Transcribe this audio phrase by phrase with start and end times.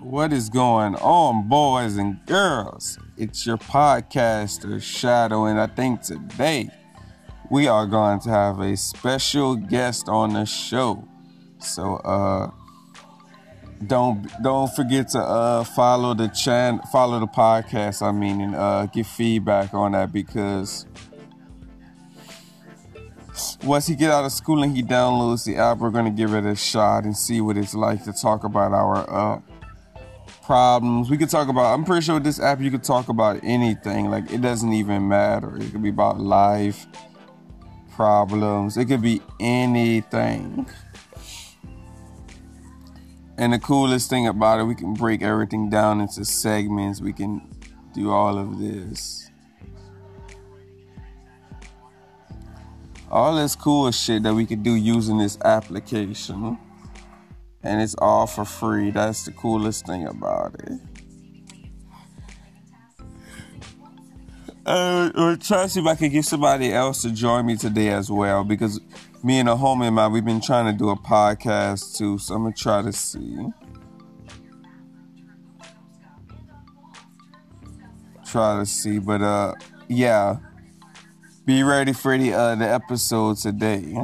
[0.00, 2.98] What is going on, boys and girls?
[3.16, 6.68] It's your podcaster, Shadow, and I think today
[7.50, 11.08] we are going to have a special guest on the show.
[11.58, 12.50] So, uh,
[13.86, 18.86] don't don't forget to uh follow the chan follow the podcast i mean and uh
[18.86, 20.86] give feedback on that because
[23.64, 26.46] once he get out of school and he downloads the app we're gonna give it
[26.46, 29.38] a shot and see what it's like to talk about our uh
[30.46, 33.38] problems we could talk about i'm pretty sure with this app you could talk about
[33.42, 36.86] anything like it doesn't even matter it could be about life
[37.96, 40.66] problems it could be anything
[43.38, 47.02] and the coolest thing about it, we can break everything down into segments.
[47.02, 47.46] We can
[47.92, 49.30] do all of this.
[53.10, 56.58] All this cool shit that we can do using this application.
[57.66, 58.90] And it's all for free.
[58.90, 60.80] That's the coolest thing about it.
[64.64, 67.90] Uh, or try to see if I can get somebody else to join me today
[67.90, 68.80] as well because
[69.22, 72.34] me and a homie of mine, we've been trying to do a podcast too, so
[72.34, 73.36] I'm gonna try to see.
[78.24, 79.54] Try to see, but uh,
[79.88, 80.38] yeah,
[81.44, 83.96] be ready for the uh the episode today.